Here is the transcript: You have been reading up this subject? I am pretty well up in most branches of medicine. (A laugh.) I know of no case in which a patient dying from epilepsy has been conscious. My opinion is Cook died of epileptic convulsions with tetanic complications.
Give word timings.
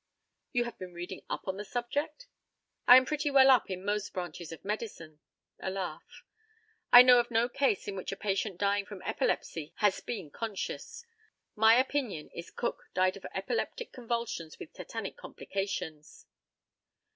You 0.51 0.63
have 0.63 0.79
been 0.79 0.93
reading 0.95 1.21
up 1.29 1.43
this 1.45 1.69
subject? 1.69 2.25
I 2.87 2.97
am 2.97 3.05
pretty 3.05 3.29
well 3.29 3.51
up 3.51 3.69
in 3.69 3.85
most 3.85 4.13
branches 4.13 4.51
of 4.51 4.65
medicine. 4.65 5.19
(A 5.59 5.69
laugh.) 5.69 6.23
I 6.91 7.03
know 7.03 7.19
of 7.19 7.29
no 7.29 7.47
case 7.47 7.87
in 7.87 7.95
which 7.95 8.11
a 8.11 8.15
patient 8.15 8.57
dying 8.57 8.87
from 8.87 9.03
epilepsy 9.03 9.73
has 9.75 10.01
been 10.01 10.31
conscious. 10.31 11.05
My 11.55 11.75
opinion 11.75 12.29
is 12.33 12.49
Cook 12.49 12.89
died 12.95 13.15
of 13.15 13.27
epileptic 13.35 13.91
convulsions 13.93 14.57
with 14.57 14.73
tetanic 14.73 15.17
complications. 15.17 16.25